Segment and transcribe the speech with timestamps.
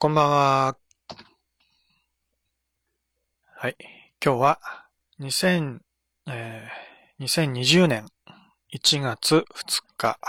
[0.00, 0.76] こんばんは。
[3.56, 3.74] はい。
[4.24, 4.60] 今日は
[5.18, 5.80] 2000、
[6.28, 8.06] えー2020年
[8.72, 10.20] 1月2日。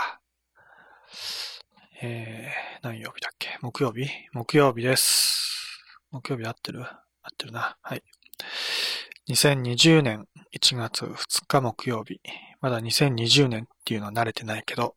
[2.02, 3.58] えー、何曜日だっけ？
[3.60, 4.08] 木曜日？
[4.32, 5.80] 木曜日です。
[6.10, 6.82] 木曜日合ってる？
[6.82, 7.76] 合ってるな。
[7.80, 8.02] はい。
[9.28, 12.20] 2020年1月2日木曜日。
[12.60, 14.96] まだ2020年っていうのは慣れてないけど、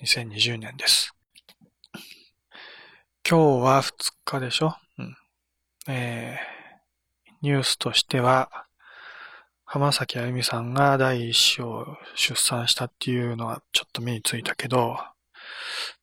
[0.00, 1.13] 2020年です。
[3.26, 3.90] 今日は2
[4.26, 4.76] 日でしょ？
[4.98, 5.16] うん。
[5.88, 8.66] えー、ニュースとしては、
[9.64, 14.98] 浜崎あゆみさんが第一子を出産したっていうのはちょっと目についたけど、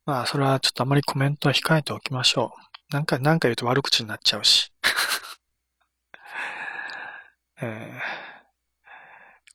[0.08, 2.54] まあ、それはちょっとあまりコメントは控えておきましょ
[2.90, 2.94] う。
[2.94, 4.74] なんか、なんか言うと悪口になっちゃうし。
[7.62, 8.00] えー、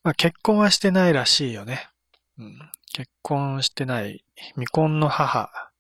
[0.04, 1.88] まあ、結婚はしてないらしいよね。
[2.38, 2.70] うん。
[2.92, 4.24] 結婚してない
[4.54, 5.72] 未婚の母。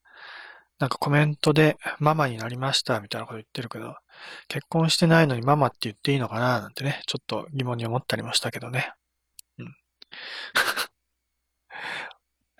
[0.78, 3.96] なんかコメントでママになりましたみたいなこと言ってるけど、
[4.48, 8.92] 結婚してないのにママって言っていいのかななんてね、ちょっと疑問に思ったりもしたけどね。
[9.58, 9.74] うん。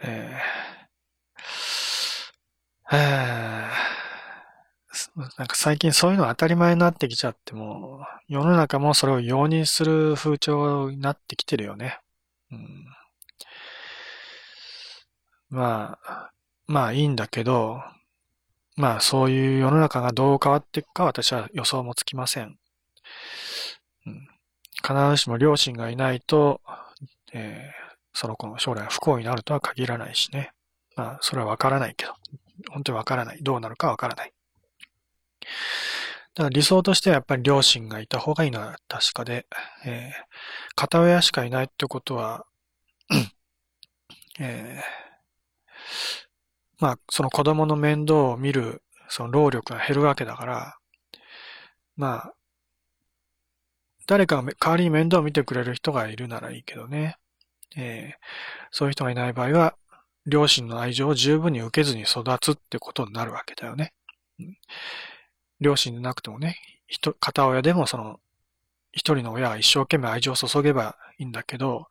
[0.03, 3.71] えー、えー、
[5.39, 12.01] なんか最近そういうの当たり前になってきちゃっても、世の中もそれを容認する風潮になってきてるよね。
[12.51, 12.87] うん、
[15.51, 16.31] まあ、
[16.67, 17.83] まあいいんだけど、
[18.77, 22.59] まあそういう世の中がどう変わっていくか私は予想もつきません。
[24.83, 26.61] 必ずしも両親がいないと、
[27.33, 27.87] えー
[28.19, 30.53] その子の将来不幸になるとは限らないしね。
[30.97, 32.15] まあそれはわからないけど、
[32.71, 33.39] 本当にわからない。
[33.43, 34.33] どうなるかわからない。
[36.35, 39.47] だから理想としてはやっぱり両親がいた方がいいのは確かで、
[39.85, 40.27] えー
[40.75, 42.47] 片親しかいないってことは、
[44.41, 45.07] えー
[46.79, 50.77] まあ、その子供の面倒を見る、その労力が減るわけだから、
[51.97, 52.35] まあ、
[54.07, 57.17] 誰かが代わりに面倒を見てくれる人がいるならいいけどね。
[57.77, 58.27] えー
[58.71, 59.77] そういう人がいない場合は、
[60.27, 63.93] 両親の愛情を十分に受けずに育つってことになるわけだよね。
[64.39, 64.59] うん
[65.61, 66.57] 両親でなくてもね、
[66.87, 68.21] 人片親でもその、
[68.93, 71.89] 一人の親が一生懸命愛情を注げばいいんだけど、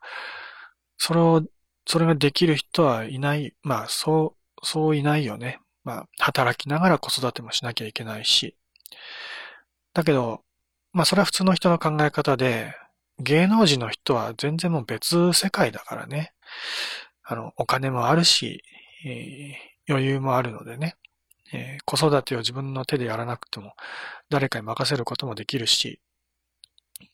[0.97, 1.43] それを、
[1.87, 5.59] それができる人はいない、まあ、そう、そういないよね。
[5.85, 8.57] まあ、働きながら子育てもしなきゃいけないし。
[9.93, 10.41] だけど、
[10.93, 12.73] まあ、それは普通の人の考え方で、
[13.19, 16.33] 芸能人の人は全然もう別世界だからね。
[17.23, 18.63] あの、お金もあるし、
[19.05, 20.95] えー余裕もあるのでね。
[21.53, 23.73] えー子育てを自分の手でやらなくても、
[24.29, 26.01] 誰かに任せることもできるし、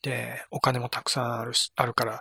[0.02, 2.20] で、お金もたくさんあるし、あるから、っ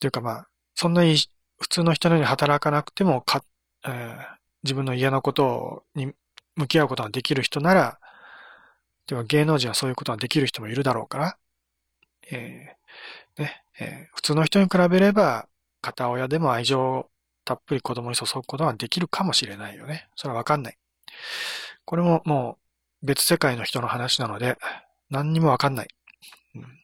[0.00, 1.16] ていうかまあ、そんなに
[1.60, 3.44] 普通の人のように働かなくてもか、
[3.86, 6.12] えー自分の家のことに
[6.56, 7.98] 向き合うことができる人なら、
[9.06, 11.38] では芸能人はそういうことができる人もいるだろうから、
[12.30, 15.48] えーね、えー普通の人に比べれば、
[15.80, 17.10] 片親でも愛情を
[17.44, 20.08] たっぷり子供に注ぐことができるかもしれないよね。
[20.16, 20.78] それはわかんない。
[21.84, 22.58] これもも
[23.02, 24.58] う別世界の人の話なので、
[25.10, 25.88] 何にもわかんない。
[26.54, 26.78] うん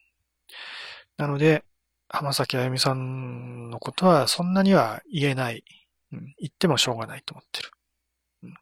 [1.16, 1.64] なので、
[2.08, 5.64] 浜崎あゆみさんのことはそんなには言えない。
[6.14, 7.70] うん言ってもしょうがないと思ってる。
[8.44, 8.54] うん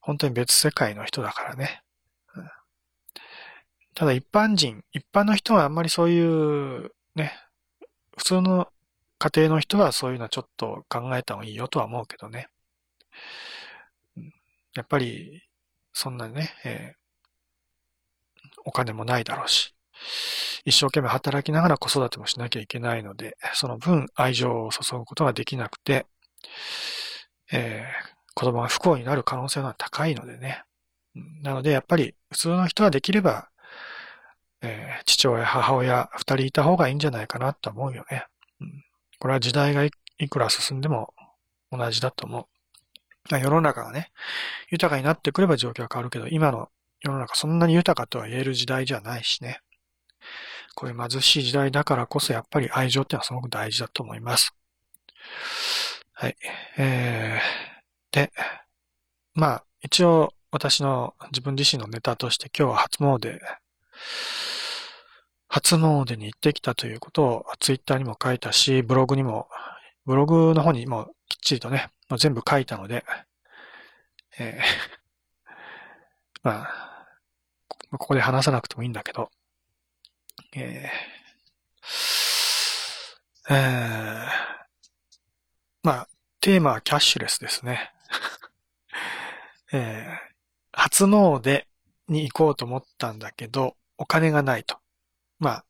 [0.00, 1.82] 本当に別世界の人だからね。
[2.36, 2.50] うん
[3.94, 7.32] ただ一般人、一般の人はあんまりそういう、ね、
[8.16, 8.68] 普通の
[9.18, 12.48] 家庭の人はそういうのはちょっと考えた方がいいよとは思うけどね。
[14.74, 15.42] やっぱり、
[15.92, 17.04] そんなね、えー
[18.64, 19.74] お金もないだろうし、
[20.64, 26.06] 一生懸命働きながら子育てもしなきゃいけないので、その分愛情を注ぐことができなくて、
[27.52, 30.64] えー子供が不幸になる可能性が高いのでね。
[31.44, 33.48] なので、やっぱり普通の人はできれば、
[34.60, 38.26] えー父親、母親、二人いた方がいいんじゃないかなと思うよね。
[38.60, 38.84] うん
[39.20, 39.92] これは時代がい
[40.28, 41.14] くら進んでも
[41.70, 42.48] 同じだと思
[43.30, 43.38] う。
[43.38, 44.10] 世の中がね、
[44.70, 46.68] 豊かになってくれば状況は変わるけど、今の
[47.00, 49.60] 世の中そんなに豊かとは言える時代じゃないしね。
[50.74, 54.54] こういう貧しい時代だからこそやっぱり愛情ってのはすごく大事だと思います。
[56.12, 56.36] はい。
[56.78, 58.32] えー、で、
[59.34, 63.40] まあ、一応私の自分自身のネタとして今日は初詣、
[65.48, 69.48] 初詣に行ってきたということをツイッターにも書いたし、ブログにも、
[70.06, 73.04] ブログの方にもきっちりとね、もう全部書いたので、
[74.38, 75.50] えー
[76.42, 77.06] まあ、
[77.90, 79.30] ここで話さなくてもいいんだけど、
[80.56, 84.26] えーえー
[85.82, 86.08] まあ、
[86.40, 87.92] テーマはキャッシュレスですね。
[89.72, 90.34] えー
[90.76, 91.64] 初詣
[92.08, 94.76] に行こうと思ったんだけど、お金がないと。
[95.38, 95.64] まあ、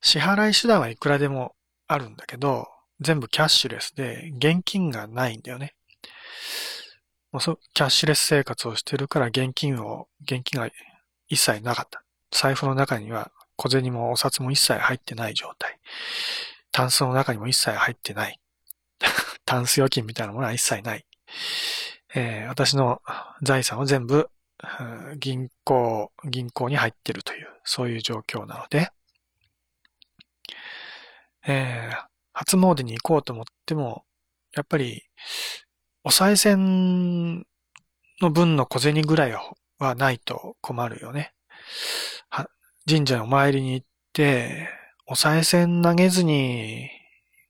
[0.00, 1.56] 支払い手段はいくらでも
[1.88, 2.68] あるんだけど、
[3.00, 5.74] 全部キャッシュレスで現金がないんだよね。
[7.32, 10.70] もうそキャッシュレス生活をしてるから現金を、現金が
[11.28, 12.02] 一切なかった。
[12.30, 15.78] 財布の中には小銭もお札も一切入ってない状態。
[16.72, 18.40] タンスの中にも一切入ってない。
[19.44, 21.06] タンス預金みたいなものは一切ない。
[22.14, 23.02] えー、私の
[23.42, 24.30] 財産は全部
[25.18, 28.90] 銀行、銀行に入ってるという、そういう状況なので、
[31.46, 34.04] えー、初詣に行こうと思っても、
[34.54, 35.04] やっぱり、
[36.04, 37.46] お賽銭
[38.20, 39.32] の分の小銭ぐらい
[39.78, 41.34] はないと困るよね。
[42.88, 44.68] 神社にお参りに行って、
[45.06, 46.88] お賽銭投げずに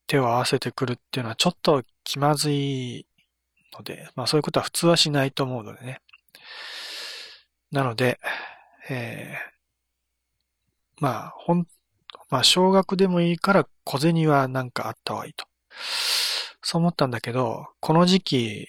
[0.07, 3.07] 手を合わせてくるっていうのはちょっと気まずい
[3.77, 6.01] ので、まあそういうことは普通はしないと思うのでね。
[7.71, 8.19] なので、
[8.89, 11.67] えー、まあ、ほん、
[12.31, 15.47] まあ、少額でもいいから小銭はなんかあった方がいいと。
[16.63, 18.69] そう思ったんだけど、この時期、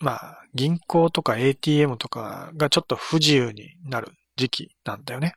[0.00, 5.34] まあ、銀行とか ATM とかがちょっと不自由になる時期なんだよね。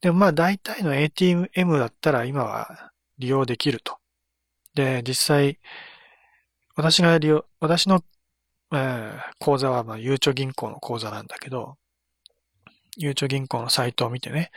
[0.00, 3.98] でもまあ大体の ATM だったら今は利用できると。
[4.74, 5.58] で、実際、
[6.76, 8.02] 私が利用、私の、
[8.72, 11.76] えー、口座はまあゆうちょ銀行の口座なんだけど、
[12.96, 14.50] ゆうちょ銀行のサイトを見てね、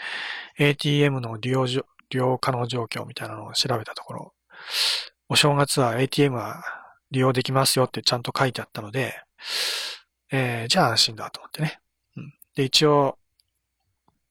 [0.59, 1.81] ATM の利用利
[2.12, 4.33] 用可能状況みたいなのを調べたところ、
[5.30, 6.63] お正月は ATM は
[7.12, 9.15] 利用できますよってちゃんと書いてあったので、
[10.31, 11.80] えー、じゃあ安心だと思ってね。
[12.57, 13.19] で、一応、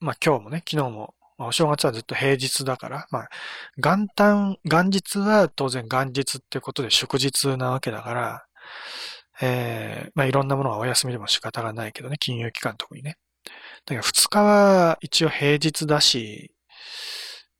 [0.01, 3.29] まあ今日もね、昨日も、まあ、お正月はずっと平日だから、まあ、
[3.77, 8.45] 元旦、元日は当然元日ってことで祝日なわけだから、
[9.41, 13.17] えー、まあいろんなものはお休みでも仕方がないけどね、金融機関特にね。
[13.85, 16.53] だから2日は一応平日だし、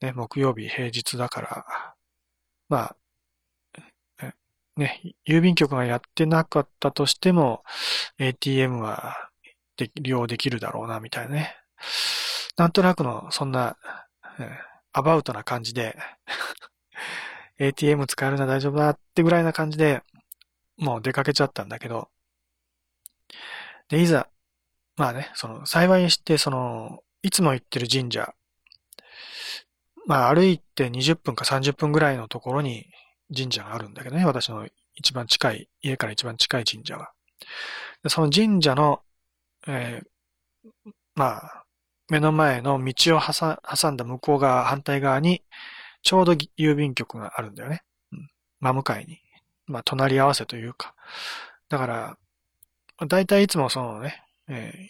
[0.01, 1.65] ね、木曜日平日だから、
[2.67, 2.95] まあ、
[4.75, 7.63] ね、郵便局がやってなかったとしても、
[8.19, 9.26] ATM は
[9.77, 11.55] で利用できるだろうな、みたいなね。
[12.57, 13.77] なんとなくの、そんな、
[14.93, 15.97] アバウトな感じで
[17.59, 20.01] ATM 使えるな大丈夫だってぐらいな感じで、
[20.77, 22.09] もう出かけちゃったんだけど、
[23.89, 24.27] で、いざ、
[24.95, 28.33] まあね、その、幸いにして、その、いつも行ってる神社、
[30.05, 32.85] まあ歩いて20分か30分ぐらいのところに
[33.35, 37.11] 神社があるんだけどね、私の一番近い、家から一番近い神社は。
[38.03, 39.01] でその神社の、
[39.67, 41.63] えー、まあ、
[42.09, 45.43] 目の前の道を挟んだ向こう側、反対側に、
[46.03, 47.83] ちょうど郵便局があるんだよね。
[48.11, 48.29] うん、
[48.61, 49.19] 真向かいに。
[49.65, 50.95] まあ、隣り合わせというか。
[51.69, 52.17] だから、
[53.07, 54.89] だいたいいつもそのね、え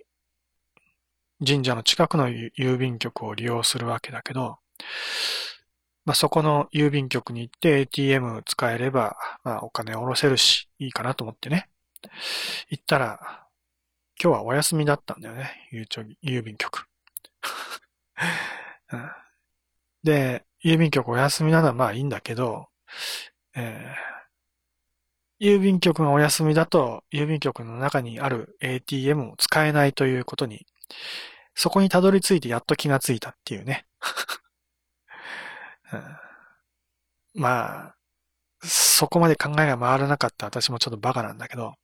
[1.41, 4.59] ー、神社の近くの郵便局を利用するわけだけど、
[6.05, 11.67] まあ、そこの郵便局に行って ATM 使えれば、まあ、お金を下ろせるし、いいかなと思ってね。
[12.69, 13.46] 行ったら、
[14.21, 15.69] 今日はお休みだったんだよね。
[15.71, 16.87] 郵便局。
[20.03, 22.69] で、郵便局お休みなのはまあいいんだけど、
[23.55, 30.65] えー、郵便局がお休みだと、郵便局の中にある ATM を使えないということに、
[31.55, 33.85] そこにたどり着いてやっと気がついたっていうね。
[35.93, 36.17] うん
[37.35, 37.95] まあ、
[38.63, 41.75] そこまで考えが回らなかった私もちょっとバカなんだけど、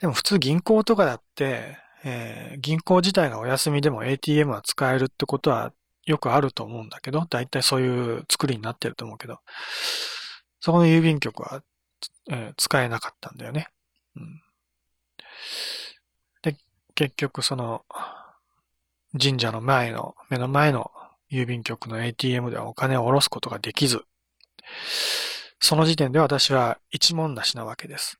[0.00, 5.72] でも普通銀行とかだって、えー、銀行自体がお休みでも ATM は使えるってことは
[6.06, 9.40] よくあると思うんだけど、だいたいそういう作りになってると思うけど、
[10.60, 11.62] そこの郵便局は、
[12.30, 13.68] えー、使えなかったんだよね。
[14.16, 14.40] うん、
[16.42, 16.56] で、
[16.94, 17.84] 結局その、
[19.20, 20.90] 神社の前の、目の前の
[21.30, 24.04] 郵便局の ATM ではお金を下ろすことができず、
[25.60, 28.18] その時点で私は一文なしなわけです。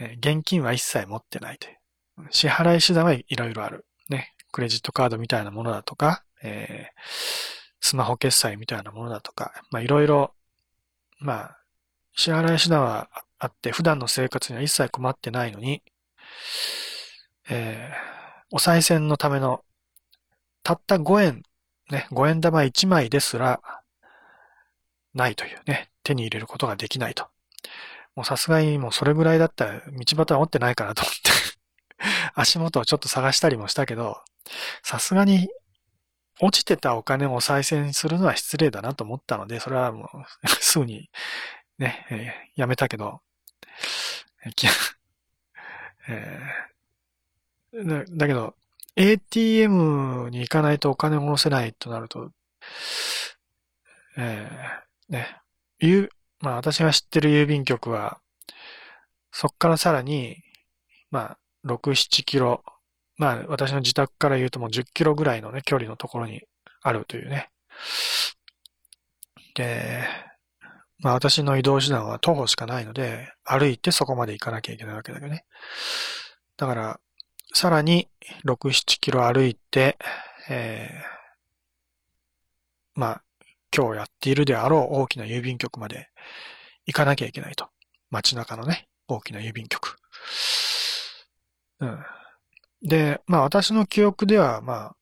[0.00, 0.06] うん。
[0.08, 0.16] ね。
[0.20, 1.78] 現金は一切持ってないという。
[2.30, 3.86] 支払い手段はいろいろある。
[4.08, 4.34] ね。
[4.52, 7.00] クレジットカードみたいなものだとか、えー、
[7.80, 10.34] スマホ決済みたいなものだとか、まあいろいろ、
[11.20, 11.58] まあ、
[12.14, 13.08] 支払い手段は
[13.38, 15.82] あって、普段の生活には一切困ってないのに、
[17.50, 19.62] えー、お賽銭のための、
[20.62, 21.42] たった5円、
[21.90, 23.60] ね、5円玉1枚ですら、
[25.14, 27.28] ないというね、手に入れることができないと。
[28.18, 31.30] もうさすがにもうそれぐらいだったら道端は持ってないかなと思って。
[32.34, 34.20] 足元をちょっと探したりもしたけど、
[34.82, 35.48] さすがに
[36.40, 40.10] 落ちてたお金を再生するのは失礼だなと思ったので、それはも
[40.42, 41.08] う すぐに
[41.78, 43.20] ね、えー、やめたけど、
[46.08, 48.56] えー、 だだけど、
[48.96, 52.32] ATM に行かないとお金を下ろせないとなると、
[54.16, 55.40] えー、ね、
[55.78, 58.20] ゆ、まあ私が知ってる郵便局は、
[59.32, 60.42] そっからさらに、
[61.10, 62.62] まあ、6、7キロ、
[63.16, 66.42] まあ私の自宅から言うともう10キロぐらいのね、距離のところに
[66.82, 67.50] あるというね。
[69.54, 70.04] で、
[71.00, 75.44] まあ私の移動手段は徒歩しかないので、歩いてそこまで行かなきゃいけないわけだけどね。
[76.56, 77.00] だから、
[77.54, 78.08] さらに
[78.44, 79.98] 6、7キロ歩いて、
[80.48, 83.22] えー、まあ、
[83.76, 86.08] 今日やっているであろう大きな郵便局まで
[86.86, 87.68] 行かなきゃいけないと。
[88.10, 89.96] 街中のね、大きな郵便局。
[91.80, 91.98] うん。
[92.82, 94.96] で、まあ私の記憶では、まあ、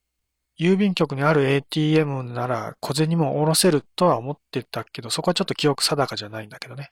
[0.59, 6.91] 郵便局にある ATM なら小銭も下ろせるとは思ってたけど、そこはちょっと記憶定かじゃないんだけどね。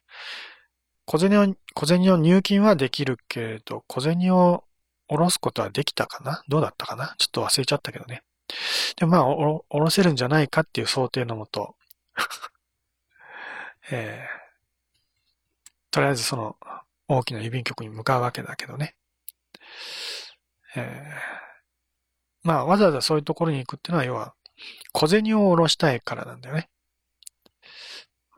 [1.06, 4.64] 小銭を、小銭を入金はできるけれど、小銭を
[5.08, 6.42] 下ろすことはできたかな？
[6.48, 7.14] どうだったかな？
[7.18, 8.22] ちょっと忘れちゃったけどね。
[8.96, 11.76] でまあ、おろせるんじゃないかっていう想定のもと、
[13.90, 16.56] えー、とりあえずその
[17.08, 18.96] 大きな郵便局に向かうわけだけどね。
[20.76, 21.44] えー
[22.44, 24.34] まあ、わざわざそういうところに行くっていうのは、要は、
[24.92, 26.68] 小銭を下ろしたいからなんだよね。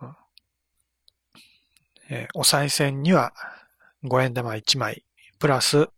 [0.00, 0.16] うん
[2.08, 3.34] えー、お賽銭には
[4.04, 5.04] 5円玉1枚、
[5.40, 5.88] プラス、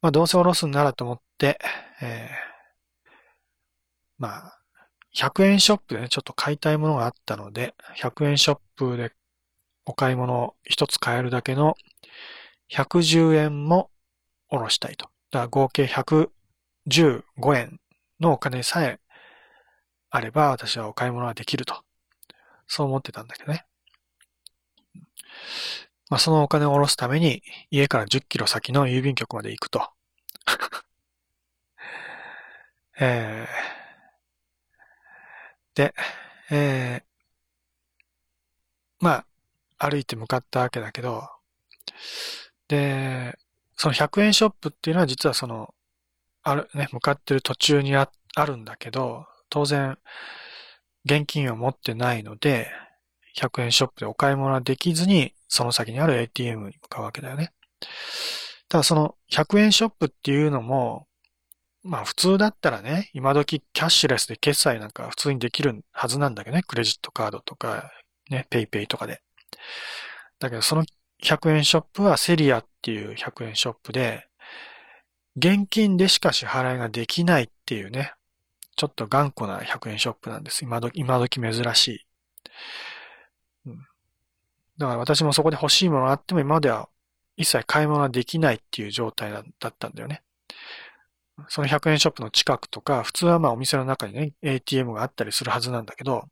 [0.00, 1.60] まあ、どうせ下ろすんならと思って、
[2.00, 2.51] えー、
[4.22, 4.58] まあ、
[5.16, 9.12] 100円ショップでね、ちょっと買いたいものがあったので、100円ショップで
[9.84, 11.74] お買い物を一つ買えるだけの
[12.70, 13.90] 110円も
[14.48, 15.06] 下ろしたいと。
[15.32, 16.30] だから合計115
[17.56, 17.80] 円
[18.20, 19.00] のお金さえ
[20.08, 21.82] あれば私はお買い物はできると。
[22.68, 23.66] そう思ってたんだけどね。
[26.10, 29.90] まあ、そのお金を下ろすために家から10キロ先の郵便局まで行くと。
[33.00, 33.81] えー、
[35.74, 35.94] で、
[36.50, 37.04] えー、
[39.00, 39.24] ま
[39.78, 41.28] あ、歩いて向かったわけだけど、
[42.68, 43.38] で、
[43.76, 45.74] その100円ショップっていうのは実はその
[46.42, 49.98] ある、ね、向かってる途中にああるんだけど、当然、
[51.04, 52.68] 現金を持ってないので、
[53.36, 57.52] 100円ショップでお買い物はできずに、その先にある ATM に向かうわけだよね。
[58.68, 61.06] ただその100円ショップっていうのも、
[61.82, 67.90] まあ普通だったらね、今時キャッシュレスで決済なんか普通にできるはずなんだけどね、クレジットカードとか、
[68.30, 69.20] ね、 PayPay とかで。
[70.38, 70.84] だけどその
[71.22, 74.28] 100円ショップはセリアっていう100円ショップで、
[75.36, 78.14] 現金でしか支払いができないっていうね、
[78.76, 80.64] ちょっと頑固な100円ショップなんです。
[80.64, 82.06] 今時、今時珍しい。
[83.66, 83.86] うん。
[84.78, 86.88] だから私もそこで欲しいものがあっても今までは
[87.36, 90.22] 一切買い物ができないっていう状態だったんだよね。
[91.48, 96.28] その100円ショップの近くとか、普通はまあお店の中にね、ATM があったりするはずなんだけど、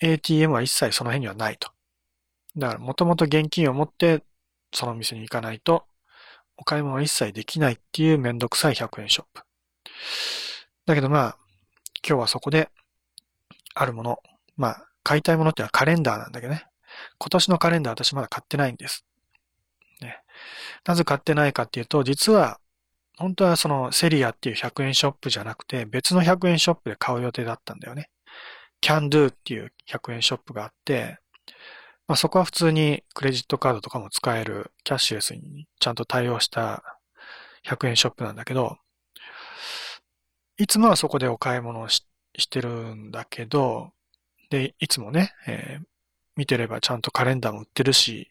[0.00, 1.70] ATM は一切その辺にはないと。
[2.56, 4.22] だからもともと現金を持って
[4.72, 5.84] その店に行かないと
[6.60, 9.42] お買い物は一切できないっていうめんどくさい100円ショップ。
[10.84, 11.36] だけどまあ、
[12.06, 12.68] 今日はそこで、
[13.74, 14.18] あるもの、
[14.56, 16.66] まあ、買いたいものってのはカレンダーなんだけどね。
[17.18, 19.06] 今年のカレンダー私まだ買ってないんです。
[20.02, 20.22] ね。
[20.84, 22.60] なぜ買ってないかっていうと、実は、
[23.18, 28.10] 本当はそのセリアっていう100円ショップじゃなくて、別の100円ショップで買う予定だったんだよね。
[28.80, 31.18] キャンドゥっていう100円ショップがあって、
[32.08, 36.98] まあ、そこは普通にクレジットカードとかも使えるキャッシュレスにちゃんと対応した
[37.66, 38.78] 100円ショップなんだけど、
[40.56, 42.04] いつもはそこでお買い物をし
[42.36, 43.92] してるんだけど、
[44.50, 45.84] で、いつもね、えー、
[46.36, 48.28] 見てればちゃんとカレンダーも売ってるし、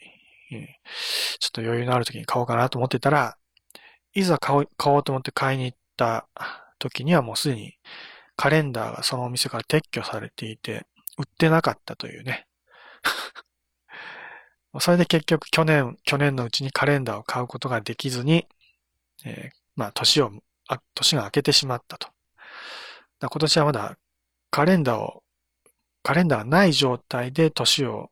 [0.52, 3.38] えー、ちょっと余裕のある時に買おうかなと思ってたら、
[4.14, 6.28] いざ買おうと思って買いに行った
[6.80, 7.76] 時にはもうすでに
[8.40, 10.88] カレンダーがそのお店から撤去されていて、
[11.18, 12.48] 売ってなかったというね。
[14.80, 18.48] それで結局去年、去年のうちにカレンダーを買うことができずに、
[19.26, 20.32] えー、まあ年を、
[20.70, 22.08] あ、年が明けてしまったと。
[23.20, 23.98] 今年はまだ
[24.52, 25.24] カレンダーを、
[26.02, 28.10] カレンダーがない状態で年を、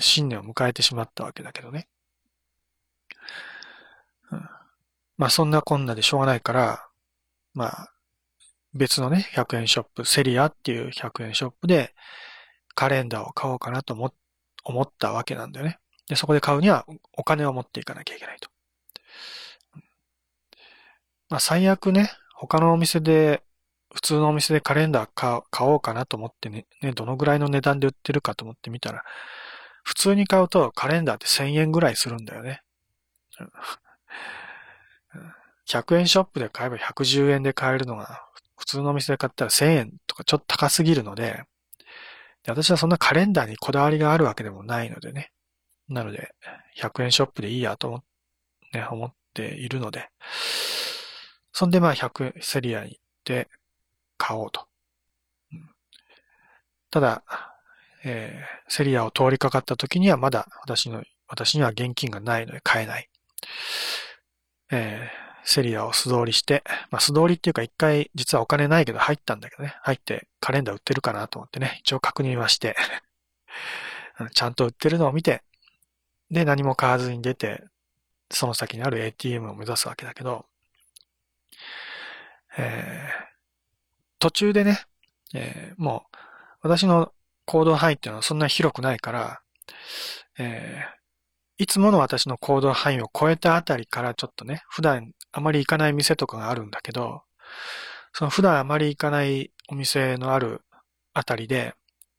[0.00, 1.88] 新年を迎えてしまったわけだけどね。
[4.32, 4.50] うん、
[5.18, 6.88] まあそんなこんなでしょうがないから、
[7.52, 7.92] まあ
[8.72, 11.94] 別のね、100円ショップ、セリアっていう100円ショップで
[12.74, 13.94] カレンダーを買おうかなと
[14.64, 15.78] 思ったわけなんだよね。
[16.08, 18.48] で、そこで買うにはお金を持っていかなきゃいけないと。
[21.28, 23.42] まあ最悪ね、他のお店で、
[23.92, 25.10] 普通のお店でカレンダー
[25.50, 29.02] 買おうかなと思ってね、ね、どのぐらいの値段で売ってるかと思ってみたら、
[29.82, 32.62] 普通に買うとカレンダーって1000円ぐらいするんだよね。
[35.68, 38.24] 100円ショップで買えば110円で買えるのが、
[38.56, 41.44] 普通のお店で買ったら1000円とかちょっと高すぎるので、
[42.42, 45.30] で私はそんなカレンダーにこだわりがあるわけでもないのでね。
[45.88, 46.30] なので、
[46.78, 48.04] 100円ショップでいいやと思,、
[48.72, 50.08] ね、思っているので、
[51.52, 53.48] そんでまあ100円セリアに行って
[54.16, 54.66] 買おうと。
[56.90, 57.22] ただ、
[58.04, 63.08] えー、セリアを通りかかった時にはまだ私の、私には現金がないので買えない。
[64.70, 72.76] えーセリアを素通りして、まあ素通りっていうか一回実はお金ないけど入ったんだけどね、入ってカレンダー売ってるかなと思ってね、一応確認はして。
[74.34, 75.42] ちゃんと売ってるのを見て、
[76.30, 77.64] で何も買わずに出て、
[78.30, 80.44] その先にある ATM を目指すわけだけど、
[82.58, 83.26] えー、
[84.18, 84.84] 途中でね、
[85.32, 86.16] えー、もう
[86.60, 87.12] 私の
[87.46, 89.40] 行動範囲っていうのはそんな広くないから、
[90.38, 90.97] えー、
[91.58, 97.22] いつもの私の行動範囲を超えたあたりからちょっとね、普段あまり行かない店とかがあるんだけど、
[98.12, 100.62] その普段あまり行かないお店のある
[101.14, 101.74] あたりで、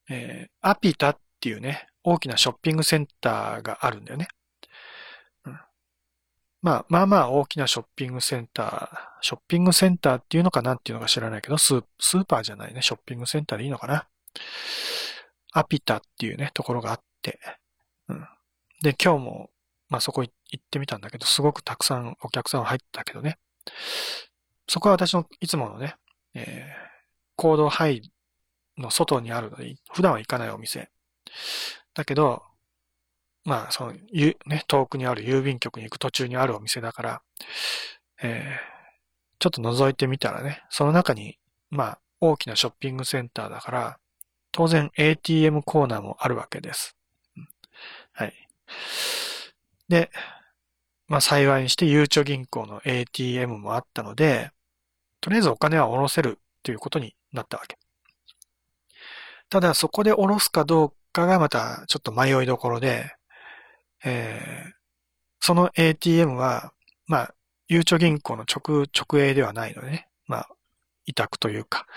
[0.09, 4.27] えー、アピタっていうね、大きなショッピングセンターがあるんだよね。
[5.45, 5.59] うん、
[6.61, 11.83] まあ、まあまあ大きなショッピングセンター、ショッピングセンターっていうのかなっていうのか知らないけど、スー
[12.25, 14.05] パーじゃないね、ショッピングセンターでいいのかな。
[15.53, 17.39] アピタっていうね、ところがあって、
[18.81, 19.49] で、今日も
[19.89, 23.37] まあそこ行ってみたんだけど、すごくたくさんお客さん入ったけどね。
[24.67, 25.95] そこは私のいつものね、
[26.35, 26.89] えー、
[27.35, 28.11] 行動範囲
[28.77, 30.89] の外にあるので、普段は行かないお店。
[31.93, 32.43] だけど、
[33.45, 37.21] まあ、その、ゆ、ね、遠くにある郵便局に行く途中にあるお店だから、
[38.21, 41.39] えー、ちょっと覗いてみたらね、その中に、
[41.71, 43.99] まあ、大きなショッピングセンターだから、
[44.51, 46.98] 当然 ATM コーナーもあるわけです。
[49.87, 50.11] で、
[51.07, 54.51] まあ幸いにしてゆうちょ銀行の ATM もあったので、
[55.21, 57.77] とりあえずお金は下ろせるということになったわけ。
[59.49, 63.11] ただそこで下ろすかどうかがまたちょっと迷いどころで、
[64.05, 64.71] えー、
[65.39, 66.71] その ATM は、
[67.07, 67.35] まあ、
[67.67, 70.49] ゆうちょ銀行の直、直営ではないのでね、まあ、
[71.05, 71.87] 委託というか、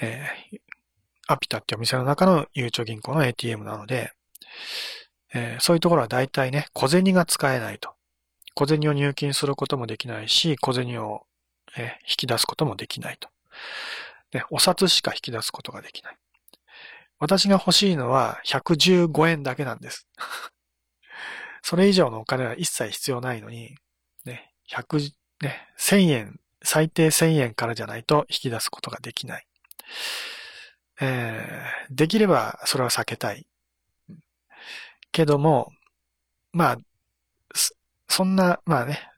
[0.00, 0.58] えー、
[1.26, 4.12] アピタってお店の中のゆうちょ銀行の ATM なので、
[5.32, 7.94] えー、そういうところは大体ね、小銭が使えないと。
[8.54, 11.26] 小銭を入金することもできないし、小銭を、
[11.76, 13.28] えー、引き出すこともできないと。
[14.32, 16.16] で、お札しか引き出すことができない。
[17.18, 20.08] 私が欲しいのは115円だけなんです。
[21.62, 23.76] それ以上のお金は一切必要ないのに、
[24.24, 25.12] ね、100、
[25.42, 29.46] ね、1000円、最低1000円からじゃないと引き出すことができない。
[31.02, 33.46] えー、できればそれは避けたい。
[35.12, 35.72] けども、
[36.52, 36.78] まあ、
[38.08, 39.10] そんな、まあね、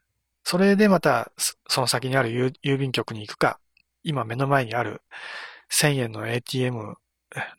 [0.43, 1.31] それでまた、
[1.67, 2.29] その先にある
[2.63, 3.59] 郵便局に行くか、
[4.03, 5.01] 今目の前にある
[5.71, 6.95] 1000円の ATM、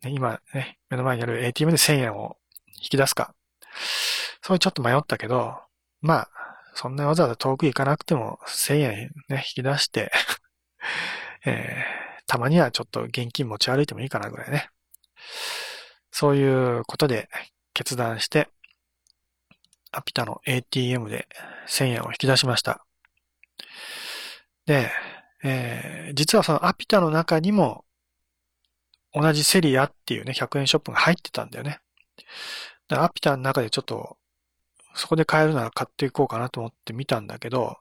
[0.07, 2.37] 今ね、目の前にある ATM で1000円を
[2.83, 3.35] 引き出すか。
[4.43, 5.59] それちょっと迷ったけど、
[6.01, 6.29] まあ、
[6.75, 10.13] そんなわざわざ遠く行かなくても1000円ね、引き出して
[11.47, 14.69] えー、たまにはちょっと現金持ち歩いてもいいかなぐらいね。
[16.11, 17.29] そういうことで
[17.75, 18.49] 決断して、
[19.93, 21.29] アピタの ATM で
[21.69, 22.85] 1000円を引き出しました。
[24.67, 24.91] で、
[25.45, 27.85] えー、実はそのアピタの中にも
[29.13, 31.81] 同じセリアっていうね、100円ショップが入ってたんだよね。
[32.89, 34.17] でアピタの中でちょっと、
[34.95, 37.79] そこで買えるなら買っていこうかなと思って見たんだけど、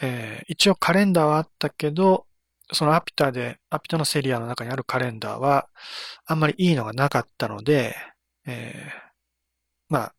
[0.00, 2.26] えー、一応カレンダーはあったけど、
[2.72, 5.68] そのアピタで、アピタのセリアの中にあるカレンダーは、
[6.26, 7.94] あんまりいいのがなかったので、
[8.46, 8.92] えー、
[9.88, 10.14] まあ、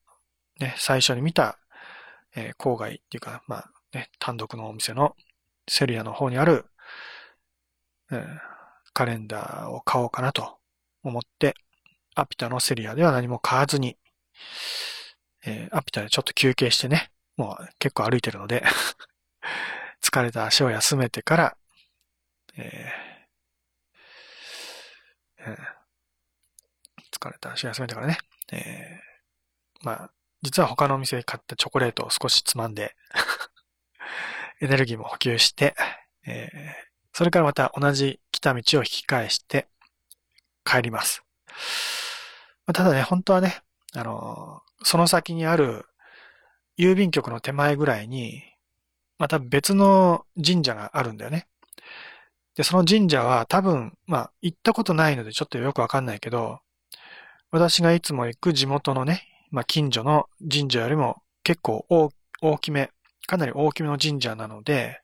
[0.60, 1.60] ね、最初に見た、
[2.36, 5.16] えー、郊外っていうか、まあ、ね、単独のお店の
[5.70, 6.66] セリアの方にある、
[8.12, 8.26] えー、
[8.94, 10.58] カレンダーを買おうかなと
[11.04, 11.56] 思って、
[12.16, 13.98] アピタのセリアでは何も買わずに、
[15.46, 18.64] えー、アピタでちょっと休憩してね、もう結構歩いてるので
[20.02, 21.58] 疲れた足を休めてから、
[22.58, 25.75] えーえー
[27.16, 28.18] 疲れた足休めてからね、
[28.52, 32.96] えー、まあ、実は他のお店で買ったチョコレートを少しつまんで
[34.62, 35.76] エネルギーも補給して、
[36.26, 39.68] えー、それからまた同じ来た道を引き返して
[40.64, 41.24] 帰ります。
[42.66, 43.62] まあ、ただね、本当はね、
[43.94, 45.86] あのー、その先にある
[46.78, 48.44] 郵便局の手前ぐらいに、
[49.18, 51.48] また別の神社があるんだよね。
[52.56, 56.60] で、その神社は多分、まあ、行ったことないのでちょっとよくわかんないけど、
[57.52, 61.86] 私がいつも行く地元のね、まあ、近所の神社よりも結構
[62.42, 62.92] 大きめ、
[63.28, 65.00] かなり大きめの神社なので、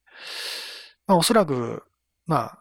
[1.07, 1.83] まあおそらく、
[2.25, 2.57] まあ、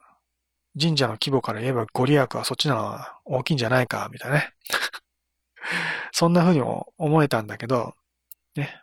[0.80, 4.54] 神社の規模から言えばご利益はそっちなの方が大きいんじゃないか、みたいなね。
[6.12, 7.94] そんな風に思えたんだけど、
[8.54, 8.80] ね。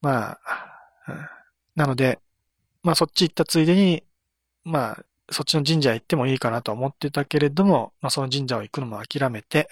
[0.00, 1.40] まあ、
[1.76, 2.18] なので、
[2.82, 4.02] まあそっち行ったついでに、
[4.64, 9.68] まあそっちの神社行ってもいいかなと思ってたけれども、まあその神社を行くのも諦めて、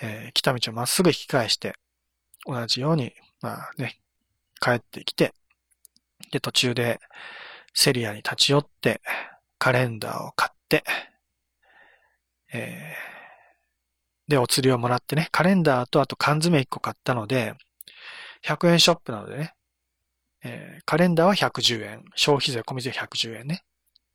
[0.00, 1.74] えー、来た道をまっすぐ引き返して、
[2.46, 4.00] 同じように、まあね、
[4.60, 5.32] 帰ってきて、
[6.32, 7.00] で、途中で
[7.74, 9.00] セリアに立ち寄って、
[9.58, 10.84] カレンダーを買って、
[12.52, 17.54] えー、で、お釣りをもらってね、カレンダーとあと缶詰1個買ったので、
[18.44, 19.54] 100円ショップなのでね、
[20.44, 23.62] えー、カレンダーは110円、消費税込み税110円ね。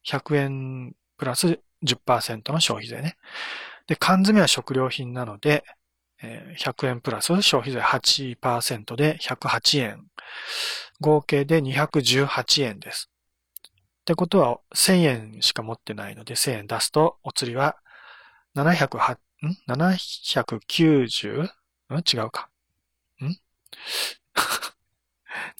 [0.06, 3.18] 100円プラス10%の消費税ね。
[3.88, 5.64] で、缶詰は食料品なので、
[6.22, 10.06] 100円プラス消費税8%で108円。
[11.02, 13.10] 合計で218円です。
[14.02, 17.78] ってことは、1000円しか持ってないので、1000円出すと、お釣りは、
[18.56, 21.44] 708、ん ?790?
[21.44, 21.50] ん？
[21.96, 22.50] 違うか。
[23.22, 23.38] ん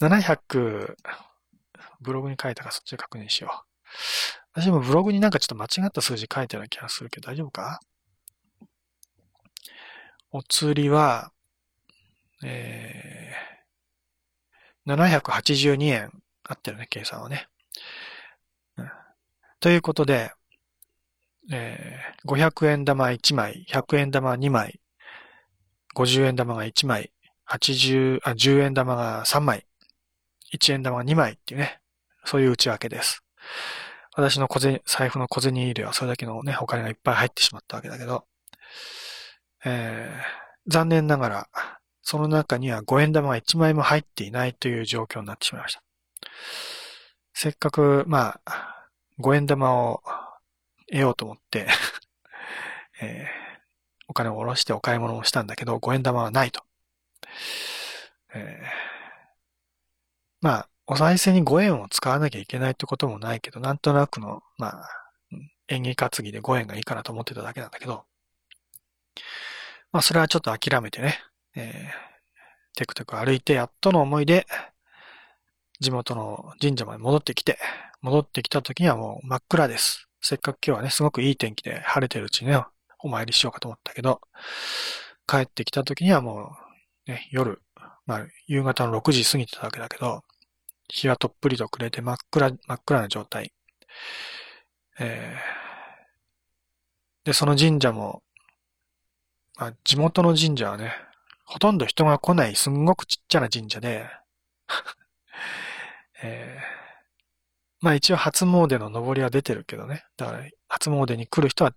[0.00, 0.96] ?700、
[2.00, 3.73] ブログに書いたかそっちで確認しよう。
[4.52, 7.80] 私もブログになんかちょっと間違った数字書いてる気がするけど大丈夫か？
[10.30, 11.32] お釣りは、
[12.44, 16.10] えー、782円。
[16.46, 17.48] あってるね、計算はね。
[19.60, 20.30] ということで、
[21.50, 24.80] えー、500円玉1枚、100円玉2枚、
[25.94, 27.12] 50円玉が1枚、
[27.48, 29.66] 80、あ、10円玉が3枚、
[30.52, 31.80] 1円玉が2枚っていうね、
[32.26, 33.22] そういう内訳です。
[34.16, 38.24] 私の小銭、財布の小銭入れはそれだけのね、お金がいっぱい入ってしまったわけだけど、
[39.64, 41.48] えー、残念ながら、
[42.02, 45.82] その中には5円玉が1枚も入っていないという状況になってしまいました。
[47.32, 50.02] せっかく、まあ、5円玉を
[50.88, 51.66] 得ようと思って
[53.00, 56.62] えー、お金を下ろしてお買い物をしたんだけど、5円玉はないと。
[58.34, 58.66] えー、
[60.40, 64.88] まあ、お賽銭に5円を使わなきゃいけないってこともないけど、なんとなくの、まあ、
[65.68, 68.04] 演技担ぎで5円がいいかなと思ってただけなんだけど、
[69.92, 71.20] まあ、それはちょっと諦めてね、
[71.56, 74.46] えー、テクテク歩いてやっとの思いで、
[75.80, 77.58] 地元の神社まで戻ってきて、
[78.02, 80.08] 戻ってきた時にはもう真っ暗です。
[80.20, 82.62] せっかく今日はね、すごくいい天気で晴れてるうちにね、
[82.98, 84.20] お参りしようかと思ったけど、
[85.26, 86.56] 帰ってきた時にはも
[87.06, 87.62] う、ね、夜、
[88.06, 90.22] まあ、夕方の6時過ぎてたわけだけど、
[90.88, 93.52] 日はとっぷりと暮れて真っ暗、真っ暗な状態。
[94.98, 98.22] えー、で、その神社も、
[99.56, 100.92] まあ、地元の神社はね、
[101.44, 104.08] ほとんど人が来ないすんごくちっちゃな神社で、
[106.22, 106.84] えー
[107.84, 110.04] まあ一応初詣の上りは出てるけどね。
[110.16, 111.74] だから初詣に来る人は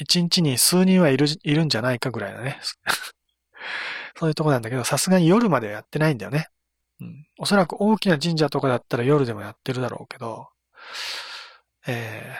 [0.00, 2.58] 一日に数人はいる、いるんじゃないかぐらいだね。
[4.18, 6.48] そういうとこなんだけど、さすがに夜までやってないんだよね。
[7.00, 7.26] うん。
[7.38, 10.48] おそらく大きな神社とかだったら夜でもやってるだろうけど、
[11.86, 12.34] え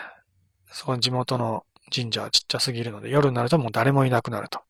[0.71, 4.61] ー、そこの地元の神社はちっちゃすぎるので、夜になるともう誰もいなくなると。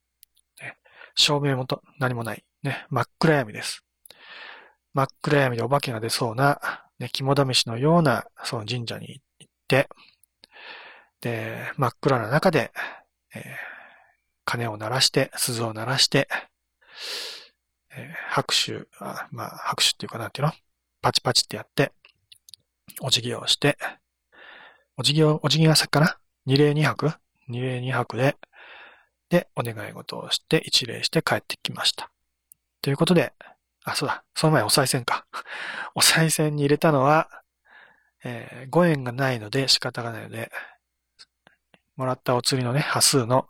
[0.61, 0.77] ね、
[1.14, 2.44] 照明もと何もない。
[2.62, 3.85] ね、真っ暗闇です。
[4.94, 9.88] 真っ暗闇でお化けが出そうなね、肝試しのような、その神社に行って、
[11.20, 12.72] で、真っ暗な中で、
[13.35, 13.42] えー、
[14.44, 16.29] 鐘を鳴らして、鈴を鳴らして、
[17.90, 20.53] えー、拍手、あまあ、拍手っていうかなんていうの？
[21.01, 21.92] パチパチってやって、
[23.01, 23.79] お辞儀をして、
[24.96, 26.18] お辞儀を、お辞儀が先かな？
[26.46, 27.12] 二礼二拍？
[27.48, 28.37] 二礼二拍で、
[29.31, 32.11] で、お願い事をして、一礼して帰ってきました。
[32.83, 33.33] ということで、
[33.85, 34.24] あ、そうだ。
[34.35, 35.27] その前お賽銭か。
[35.94, 37.29] お賽銭に入れたのは、
[38.24, 40.51] えー、5円がないので仕方がないので、
[41.96, 43.48] もらったお釣りのね、端数の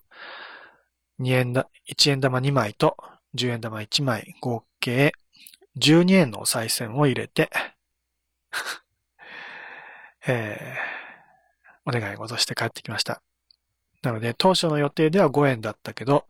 [1.21, 2.97] 2円だ、1円玉2枚と
[3.35, 5.13] 10円玉1枚合計
[5.79, 7.51] 12円のお賽銭を入れて
[10.27, 13.23] えー、お願い事して帰ってきました。
[14.03, 16.27] なので、当初の予定では5円だったけど、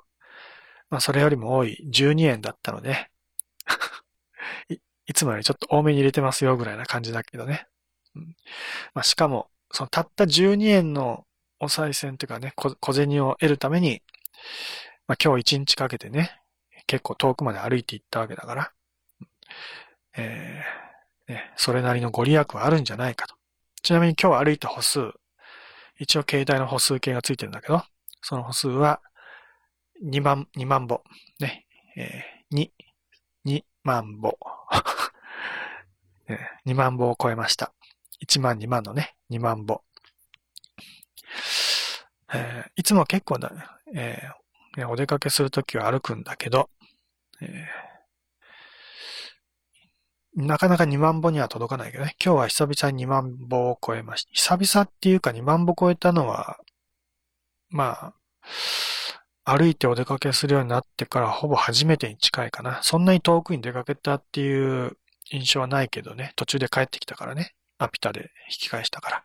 [0.90, 3.10] まあ、それよりも多い12円だったので、
[4.70, 7.66] い、いつもよりちょっと多めに入れてますよぐらいな感じだけどね。
[8.14, 8.36] うん
[8.94, 11.26] まあ、しかも、そのたった12円の
[11.60, 14.02] お賽銭というかね、小銭を得るために、
[15.06, 16.40] まあ、今日1日かけてね、
[16.88, 18.72] 結構遠くまで歩いて行ったわけだから、
[20.16, 23.34] えーね、それなりのご利益はあるんじゃないかと。
[23.82, 25.12] ちなみに今日歩いた歩数、
[25.98, 27.82] 一応携帯の歩数計がついてるんだけど、
[28.22, 29.00] その歩数は
[30.02, 31.04] 2万、2万歩。
[31.38, 32.70] ね、えー、2、
[33.44, 34.38] 2万歩。
[36.66, 37.72] 2万歩を超えました。
[38.26, 39.84] 1万2万のね、2万歩。
[42.32, 43.52] えー、いつも結構だ、
[43.94, 46.70] えー、お出かけするときは歩くんだけど、
[47.40, 52.16] えー、なかなか2万歩には届かないけどね。
[52.24, 54.56] 今日は久々に2万歩を超えました。
[54.58, 56.58] 久々っていうか2万歩超えたのは、
[57.70, 58.12] ま
[59.44, 62.80] あ、歩いてお出かけするようになってからほぼ初めてに近いかな。
[62.82, 64.96] そんなに遠くに出かけたっていう
[65.30, 66.32] 印象はないけどね。
[66.36, 67.54] 途中で帰ってきたからね。
[67.78, 69.24] アピタで引き返したから。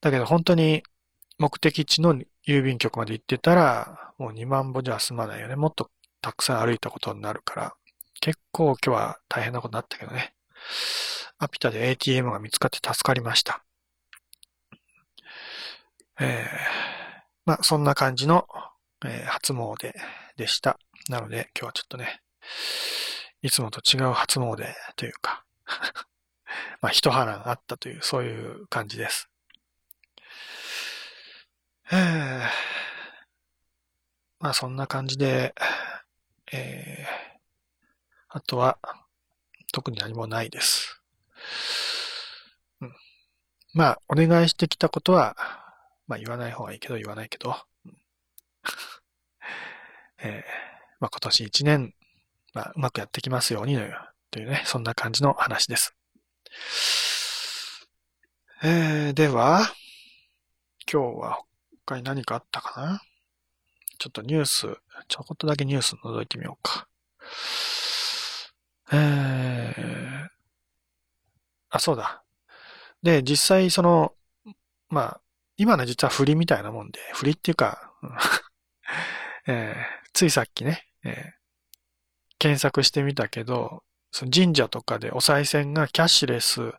[0.00, 0.82] だけど本当に
[1.38, 5.56] 目的地の郵便局まで行ってたら、もう2万歩じゃ済まないよね。
[5.56, 5.90] もっと
[6.26, 7.74] たくさん歩いたことになるから、
[8.20, 10.34] 結構今日は大変なことになったけどね。
[11.38, 13.62] アピタで ATM が見つかって助かりました。
[16.18, 16.48] えー、
[17.44, 18.48] まあ、そんな感じの、
[19.04, 19.92] えー、初詣
[20.36, 20.80] でした。
[21.08, 22.20] なので、今日はちょっとね、
[23.42, 25.44] いつもと違う初詣というか
[26.82, 29.28] まあ、一腹があったという、そういう感じです。
[31.92, 32.76] えー
[34.38, 35.54] まあそんな感じで、
[36.52, 37.06] えー、
[38.28, 38.78] あとは
[39.72, 41.00] 特に何もないです。
[42.80, 42.94] うん、
[43.74, 45.36] まあお願いしてきたことは、
[46.06, 47.56] まあ言わない方がいいけど言わないけど、
[50.18, 50.50] えー、
[51.00, 51.94] まあ今年一年、
[52.54, 53.78] まあうまくやってきますように
[54.30, 55.94] というね、そんな感じの話です。
[58.62, 59.72] えー、では、
[60.90, 61.40] 今日は
[61.84, 63.02] 他に何かあったかな？
[63.98, 64.76] ちょっとニュース、
[65.08, 66.88] ちょこっとだけニュース覗いてみようか。
[68.92, 70.28] えー、
[71.70, 72.24] あ、そうだ。
[73.02, 74.14] で、実際その、
[74.88, 75.20] まあ、
[75.56, 77.92] 今の実は振りみたいなもんで、振りっていうか、
[79.46, 81.32] えー、ついさっきね、えー、
[82.38, 86.72] 検索してみたけど、その神社とかでお賽銭がキャッシュレス、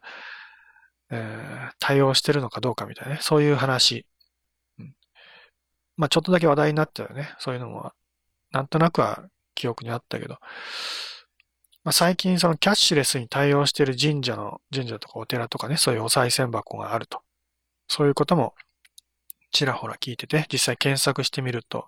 [1.09, 4.05] えー、対応してるのかどうかみたいなね、そういう話
[5.97, 7.35] まあちょっとだけ話題になったよね。
[7.39, 7.91] そういうのも、
[8.51, 10.37] なんとなくは記憶にあったけど、
[11.83, 17.21] まあ、最近そのキャッシュレスに対応している神社の、神社とかお寺とかね、そういうお賽銭箱があると。
[17.87, 18.53] そういうことも
[19.51, 21.87] ちらほら聞いてて、実際検索してみると、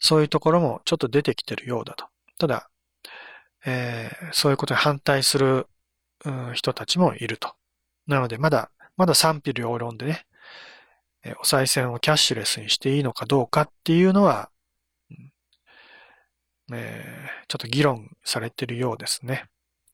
[0.00, 2.06] そういうところもちょっと出てきてるようだと。
[2.38, 2.70] ただ、
[3.64, 5.66] えー、そういうことに反対する、
[6.24, 7.54] うん、人たちもいると。
[8.06, 10.26] なので、まだ、まだ賛否両論でね、
[11.40, 14.50] お賽銭をキャッシュレスにしていいのかどうかっていうのは、
[16.72, 19.46] えー、ちょっと議論されてるようですね。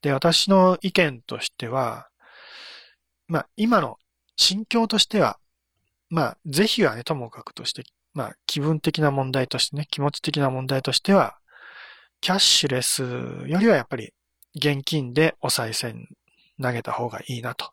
[0.02, 2.08] で、私の意見としては、
[3.28, 3.96] まあ、今の
[4.36, 5.38] 心境としては、
[6.10, 7.82] まあ、是非はね、ともかくとして、
[8.14, 11.38] まあ、気分的な問題としてね、気持ち的な問題としては、
[12.20, 14.12] キャッシュレスよりはやっぱり
[14.54, 16.08] 現金でお賽銭
[16.60, 17.72] 投げた方がいいなと、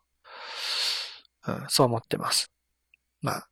[1.46, 2.53] うん、そう思ってます。
[3.24, 3.48] まあ、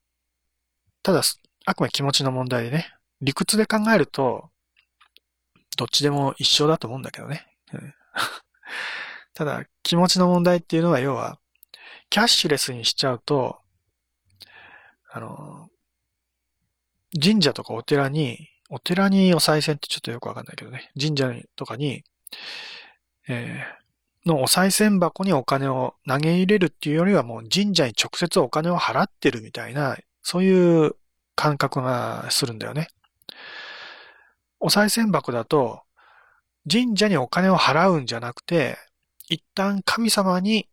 [1.02, 1.22] ただ、
[1.64, 4.50] あくまで気持ちの問題でね、理屈で考えると、
[5.78, 7.46] どっちでも一緒だと思うんだけどね。
[7.72, 7.94] うん。
[9.32, 11.38] ただ、気持ちの問題っていうのは、要は、
[12.10, 13.62] キャッシュレスにしちゃうと、
[15.10, 15.70] あの、
[17.18, 22.04] 神社とかお寺に、お寺にお賽銭ってちょっとよくわかんないけどね、神社とかに、
[23.26, 23.81] えー、
[24.24, 30.94] のお賽銭箱にお金を投げ入れるっていうよりはもう神社に直接お金を払ってるみたいな、そういう
[31.34, 32.88] 感覚がするんだよね。
[34.60, 35.82] お賽銭箱だと、
[36.70, 38.78] 神社にお金を払うんじゃなくて、
[39.28, 40.68] 一旦神様に、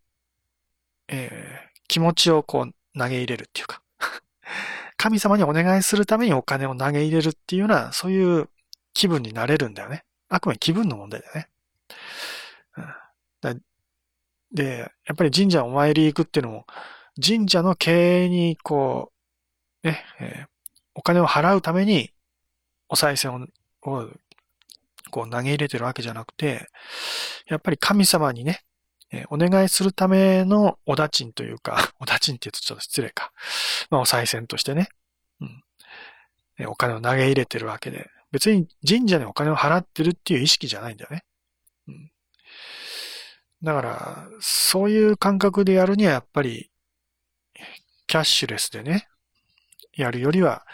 [1.08, 3.82] えー、気持ちをこう投げ入れるっていうか
[4.98, 8.50] 神様にお願いするためにお金を投げ入れるっていうような、そういう
[8.94, 10.04] 気分になれるんだよね。
[10.28, 11.50] あくまで気分の問題だよね。
[12.78, 13.09] うん
[14.52, 16.66] で、やっぱり神社お参り行くっていうのも、
[17.24, 19.12] 神社の経営にこ
[19.84, 20.48] う、ね、えー、
[20.96, 22.12] お金を払うために、
[22.90, 23.50] お賽銭
[23.84, 24.10] を、を
[25.12, 26.68] こう投げ入れてるわけじゃなくて、
[27.48, 28.64] やっぱり神様にね、
[29.12, 33.32] えー、お願いするためのおだちんというか、 おだちんって言うとちょっと失礼か。
[33.90, 34.90] まあ、お賽銭としてね、
[35.42, 41.24] うん、お金を投げ入れてるわけで、別に神社にお金を払ってるっていう意識じゃないんだよね。
[43.62, 46.72] だから、そういう感覚でやるにはやっぱり、
[48.08, 49.10] キャッシュレスでね、
[49.94, 50.66] やるよりは、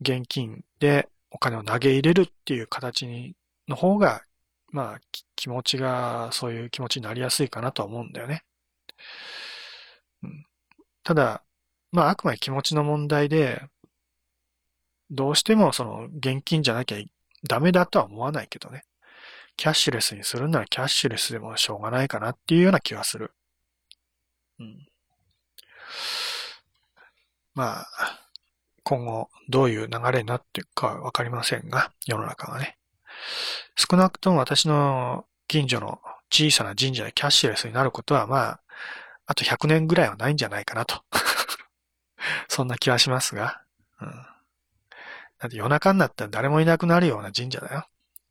[0.00, 3.34] 現金でお金を投げ入れるっていう形に、
[3.66, 4.22] の方が、
[4.70, 5.00] まあ、
[5.36, 8.44] 気持ちが、そういう気持ちになりやすいかなとは思うんだよね。
[11.02, 11.42] ただ、
[11.90, 13.62] まあ、あくまで気持ちの問題で、
[15.10, 16.98] どうしてもその現金じゃなきゃ
[17.48, 18.84] ダメだとは思わないけどね。
[19.58, 23.32] キャッシュレスにするならキャッシュレスでもしょうがないかなっていうような気はする。
[24.60, 24.86] うん。
[27.54, 27.86] まあ、
[28.84, 32.78] 今後どういう流れになっていくかはわかりませんが、世の中がね。
[33.74, 35.98] 少なくとも私の近所の
[36.30, 38.60] 小さな神社でキャッシュレスになることは、まあ、
[39.26, 41.02] あと100年ぐらいはないんじゃないかなと。
[42.46, 43.60] そんな気はしますが。
[44.00, 44.08] うん。
[44.08, 47.88] だって夜中になったら誰もいなくなるような神社だよ。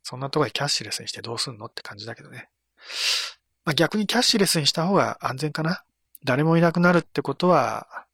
[0.08, 2.48] そんなとこでキャッシュレスにしてどうすんのって感じだけどね。
[3.66, 5.82] まあ、逆にキャッシュレスにした方が安全かな。
[6.24, 8.06] 誰もいなくなるってことは、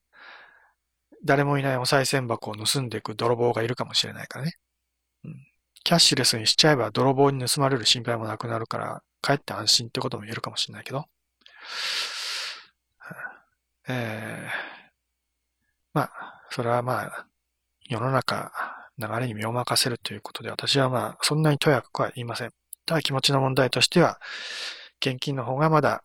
[1.25, 4.55] 誰もいないお賽銭箱を盗んでいく泥棒がいるかもしれないからね。
[5.23, 5.37] うん、
[5.85, 11.05] キャッシュレスにしちゃえば泥棒に盗まれる心配もなくなるから、かえって安心ってことも言えるかもしれないけど。
[13.87, 14.91] えー、
[15.93, 17.27] まあ、それはまあ、
[17.89, 18.51] 世の中、
[18.99, 22.51] 流れに身を任せるということで、私はまあ、そんなにとやかくは言いません。
[22.87, 24.21] ただ気持ちの問題としては、
[25.01, 26.03] 現金の方がまだ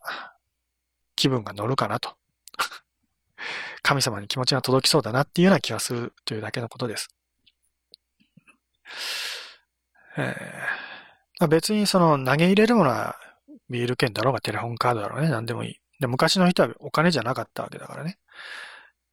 [1.15, 2.15] 気分が乗るかなと。
[3.83, 7.09] 神様に気持ちが届きそうだなっていうような気がするというだけのことです。
[10.17, 13.15] えー、別にその投げ入れるものは
[13.69, 15.79] ビール券だろうがテレホンカードだろうね、何でもいい。
[15.99, 18.17] で昔の人はお金じゃなかったわけだからね。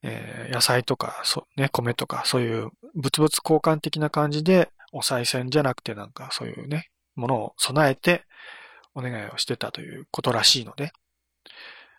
[0.03, 8.25] えー、野菜とか、そう、ね、米とか、そういう物々交換的な感じで、お賽銭じゃなくてなんかそういうね、ものを備えて
[8.95, 10.93] お願いをしてたということらしいので、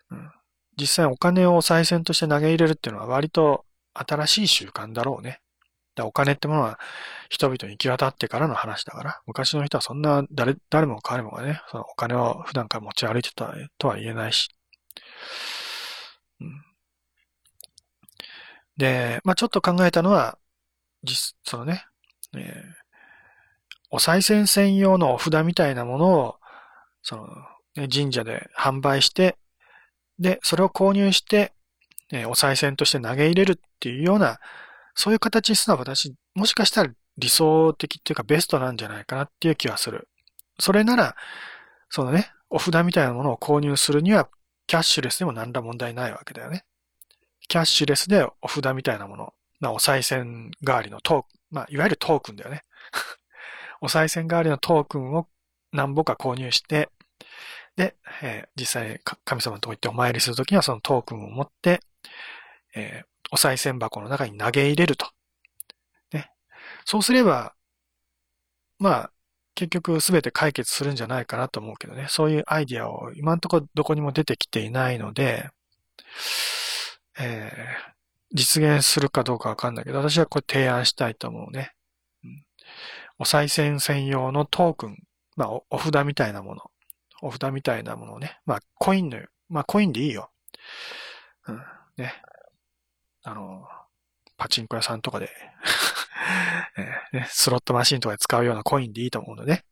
[0.09, 0.31] うん、
[0.79, 5.39] 実際お金をお賽銭として投げ入れるっていうのは割と新しい習慣だろうね。
[5.95, 6.79] だお金ってものは
[7.29, 14.49] 人々に行き渡ってからの話だから、昔の人はそんな誰、誰も彼もがね、そのお金を普段から持ち歩いてたとは言えないし。
[16.39, 16.63] うん、
[18.77, 20.37] で、まあちょっと考えたのは、
[21.03, 21.85] 実、そのね、
[22.35, 22.87] えー、
[23.89, 26.35] お賽銭専用のお札みたいなものを、
[27.01, 27.27] その、
[27.75, 29.37] ね、神社で販売して、
[30.19, 31.53] で、それを購入して、
[32.11, 34.39] えー、お賽銭として投げ入れるっていうような、
[34.95, 40.07] そういう形にするのは私、もしかしたら理想的っていうかベストなんじゃないかなっていう気はする。
[40.59, 41.15] それなら、
[41.89, 44.29] そのね、お札みたいなものを購入するには、
[44.65, 46.65] キャッシュレスでも何ら問題ないわけだよね。
[47.47, 52.63] キャッシュレスでお札みたいなもの、まあ、お賽銭代わりのトーク、まあ、いわゆるトークンだよね。
[53.81, 55.27] お賽銭代わりのトークンを
[55.71, 56.89] 何ぼか購入して、
[57.75, 61.79] で、えー、実際神様のとこ行ってお参りするときにはそのトークンを持って、
[62.75, 65.07] えー、お賽銭箱の中に投げ入れると。
[66.11, 66.31] ね。
[66.85, 67.53] そうすれば、
[68.79, 69.11] まあ、
[69.55, 72.07] 結局すべて解決するんじゃないかなと思うけどね。
[72.09, 75.49] そういうアイディアを今のとこどこにも出てきていないので、
[77.19, 77.93] えー、
[78.33, 81.73] 実現するかどうかわかんないけど、私はこれ提案したいと思うね。
[82.23, 82.45] うん、
[83.19, 84.97] お賽銭専用のトークン、
[85.35, 86.71] まあお、札みたいなもの。
[87.21, 88.39] お札みたいなものをね。
[88.45, 90.29] まあ、コインの、まあ、コインでいいよ。
[91.47, 91.61] うん、
[91.97, 92.13] ね。
[93.23, 93.65] あの、
[94.37, 95.29] パチンコ屋さんとかで
[96.77, 99.63] えー、ね、スロットマシンとかで使うようなコインでいいと思うので、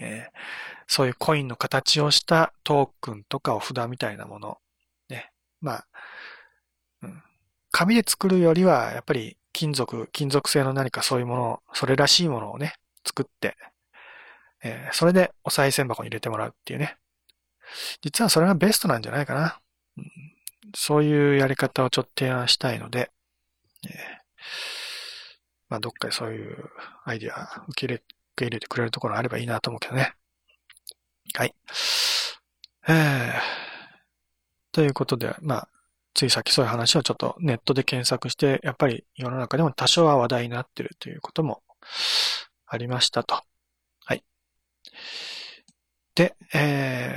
[0.00, 0.38] えー、
[0.86, 4.58] そういうコインの形をしたトークンとかお札みたいなもの。
[5.08, 5.32] ね。
[5.60, 5.86] まあ、
[7.70, 13.56] 紙で作るよりは、やっぱり金属、金属製の何かそういうもの、それらしいものをね、作って、
[14.62, 16.96] えー、それでお賽銭箱に入れてもらうっていうね。
[18.02, 19.60] 実はそれがベストなんじゃないかな。
[19.96, 20.10] うん、
[20.74, 23.10] そういうやり方をちょっと提案したいので、
[23.84, 23.92] えー、
[25.68, 26.70] まあ、どっかでそういう
[27.04, 28.04] アイディア受け入れ、受
[28.36, 30.14] け入れてくれるところあればいいなと思うけどね。
[31.34, 31.54] はい。
[32.88, 33.32] えー、
[34.72, 35.68] ということで、まあ、
[36.18, 41.62] ついさっきそういう話をちょっとネットで検索して、やっぱり世の中でも多少は話題になってるということも
[42.66, 43.40] ありましたと。
[44.04, 44.24] はい。
[46.16, 47.14] で、え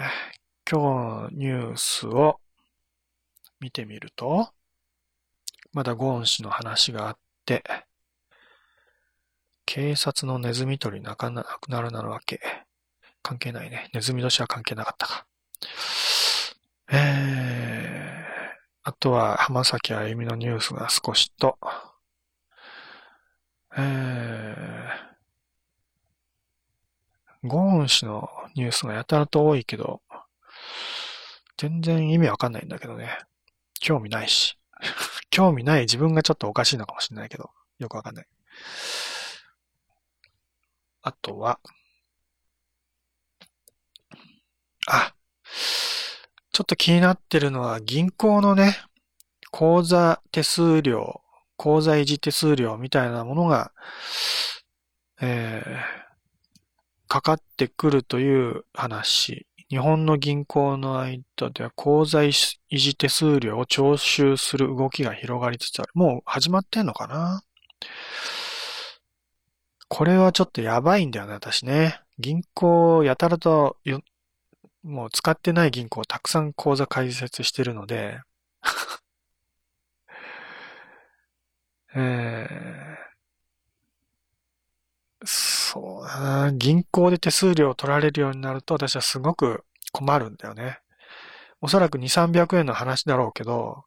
[0.67, 2.39] ー、今日ニュースを
[3.59, 4.49] 見てみると、
[5.73, 7.63] まだゴーン氏の話があって、
[9.65, 12.39] 警察のネズミ捕りなくなるなるわけ。
[13.23, 13.89] 関係ないね。
[13.93, 15.25] ネズミ年は関係なかったか。
[16.91, 17.60] えー、
[18.83, 21.57] あとは、浜崎あゆみのニュースが少しと、
[23.77, 30.01] えー、ゴーン氏のニュースがやたらと多いけど、
[31.57, 33.19] 全然意味わかんないんだけどね。
[33.79, 34.57] 興味ないし。
[35.29, 38.27] 興味ない自分がちょっとおかしいのかもしれないけど、よくわかんない。
[41.03, 41.59] あとは、
[44.87, 45.13] あ、
[46.51, 48.77] ちょっと気になってるのは銀行のね、
[49.51, 51.21] 口座手数料、
[51.55, 53.71] 口座維持手数料みたいなものが、
[55.21, 59.47] えー、かかってくるという話。
[59.69, 61.23] 日本の銀行の間
[61.53, 62.31] では口座維
[62.69, 65.91] 持手数料を徴収する動きが広がりつつある。
[65.93, 67.43] もう始まってんのかな？
[69.87, 72.01] これはちょっとやばいんだよね、私ね。
[72.19, 73.77] 銀行やたらと
[74.83, 78.19] もう使ってない銀行をたくさん口座開設してるので
[81.93, 86.51] えー、そうだな。
[86.53, 90.79] 銀行で手数料を取られるようになると私はすごく困るんだよね。
[91.61, 93.83] おそらく2、300円の話だろうけど、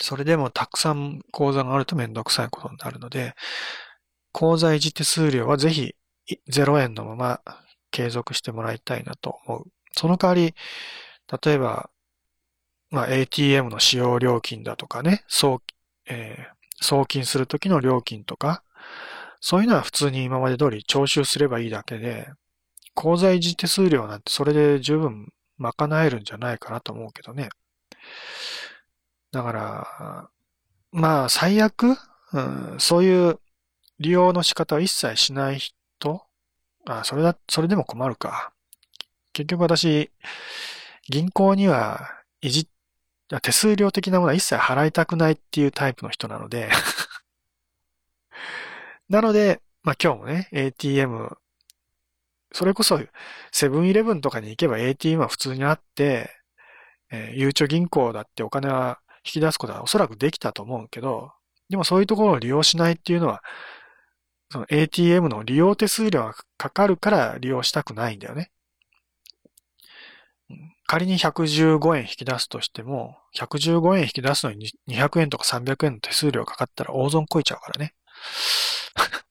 [0.00, 3.34] それでもたくさん口座があるとめんどくさいことになるので、
[4.32, 5.94] 口座維持手数料はぜひ
[6.50, 7.40] 0円のまま
[7.92, 9.66] 継続してもらいたいなと思う。
[9.96, 10.54] その代わり、
[11.44, 11.90] 例えば、
[12.90, 15.62] まあ、ATM の使用料金だとかね、送,、
[16.06, 18.64] えー、送金するときの料金とか、
[19.40, 22.28] そういうのは普通に今まで通り徴収すればいいだけで、
[22.94, 27.48] 口座維持手数料なんてそれで十分賄えるんじゃないかなと思うけどね。
[29.30, 30.28] だから、
[30.92, 31.96] まあ最悪、
[32.32, 33.40] うん、そういう
[33.98, 36.22] 利用の仕方を一切しない人
[36.86, 38.52] あ、それだ、それでも困るか。
[39.32, 40.10] 結局私、
[41.08, 42.68] 銀行にはいじ、
[43.42, 46.70] 手数料的なものは一切払いたくないっていうタイプの人なので
[49.08, 51.36] なので、まあ今日もね、ATM、
[52.52, 53.00] それこそ
[53.50, 56.30] セブンイレブンとかに行けば ATM は普通にあって、
[57.10, 61.32] えー、ゆうちょ銀行だってお金は引き出すことはおそらくできたと思うけど、
[61.68, 63.42] でもそういうところを利用しないっていうのは、
[64.52, 68.50] その ATM の利用手数料がかかるから利用したくないんだよね。
[70.86, 77.94] 仮に115円引き出すとしても、115円引き出すのに200円とか300円の手数料かかったら大損こいちゃうからね。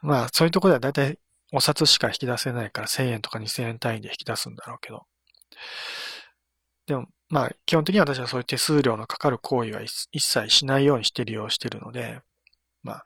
[0.00, 1.18] まあ、そういうとこではだいたい
[1.52, 5.06] お札しか引き出せないから1000円とか2000円単位で引き出すんだろうけど。
[6.86, 12.22] でも、まあ、基本的には私はそういう手数料のかかる行為は一切しないようにして利用してるので、
[12.82, 13.04] まあ、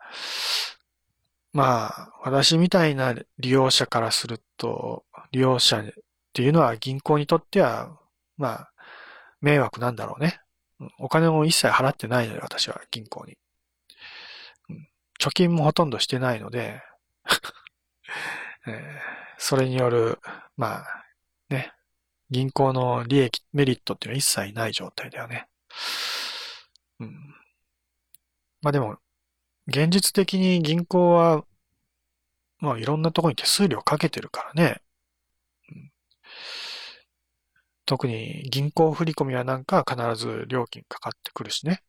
[1.53, 5.85] まあ、私みたいな利用者からすると、利用者っ
[6.33, 7.99] ていうのは銀行にとっては、
[8.37, 8.73] まあ、
[9.41, 10.41] 迷惑なんだろうね。
[10.99, 13.37] お金を一切払ってないので、私は銀行に。
[15.21, 16.83] 貯金もほとんどしてないので
[18.67, 18.75] えー、
[19.37, 20.19] それによる、
[20.57, 21.05] まあ、
[21.51, 21.73] ね、
[22.31, 25.47] 銀行の利益、メリットっていうのは一切ない状態だよね。
[27.01, 27.35] うん、
[28.63, 28.99] まあでも、
[29.71, 31.45] 現実的に銀行は、
[32.59, 34.83] まあいろんなところに手数料かけてるからね。
[37.87, 41.83] 特に銀行振込はなんか必ず料金かかってくるしね。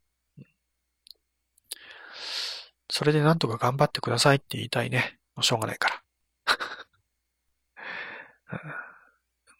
[2.89, 5.19] それでなんとか頑張ってくださいって言いたいね。
[5.35, 6.03] もうしょうがないから。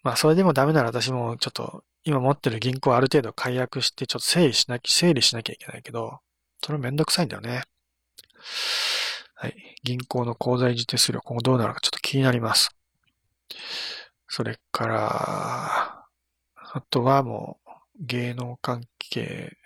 [0.02, 6.20] まあそれでもダメなら私もちょっと今持ってる銀行ある程度解約してちょっと整理しなき、整理しなきゃいけないけど、
[6.64, 7.62] それめんどくさいんだよね。
[9.34, 9.76] はい。
[9.82, 12.70] 銀行の口座維持手数料、今後どうなるかちょっと気になります。
[14.28, 16.06] それから、
[16.54, 19.56] あとはもう、芸能関係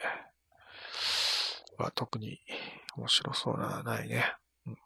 [1.79, 2.41] は特に
[2.97, 4.35] 面白そうな、ないね。
[4.67, 4.77] うん、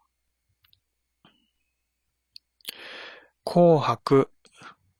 [3.43, 4.29] 紅白、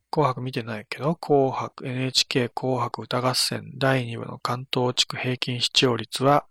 [0.09, 6.45] 紅白見てないけど、紅白、NHK 紅白歌合戦第2部の関東地区平均視聴率は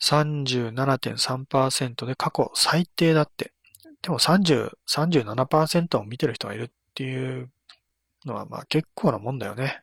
[0.00, 3.52] 37.3%で過去最低だって。
[4.02, 7.50] でも30、37%を見てる人がいるっていう
[8.26, 9.82] のはまあ結構なもんだよね。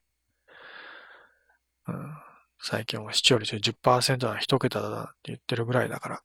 [1.87, 2.13] うん、
[2.61, 6.21] 最近は視聴率10%は一桁だなって言ってるぐらいだから。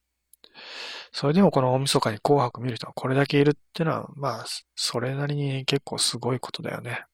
[1.12, 7.04] それでもこの大晦日に紅白見る人がこれだけいるっていうのは、まあ、それなりに結構すごいことだよね。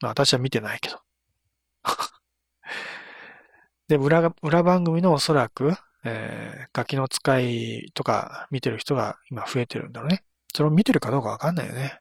[0.00, 1.00] まあ私は見てないけど。
[3.88, 5.74] で、裏、裏番組のおそらく、
[6.04, 10.24] えー、ガキの使いとか見てる人が今増えてるんだろうね。
[10.54, 12.00] それを見てるかどうかわかんないよね。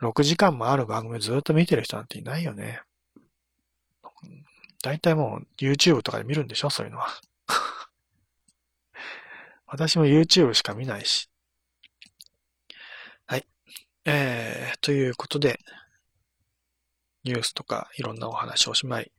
[0.00, 2.80] 6時間もある番組ずっと見てる人なんていないよね。
[4.82, 7.08] 大体もう YouTube とかで見るんでしょそういうのは。
[9.66, 11.30] 私も YouTube しか見ないし。
[13.26, 13.46] はい。
[14.04, 15.60] えー、ということで、
[17.22, 19.12] ニュースとかいろんなお話をおしまい。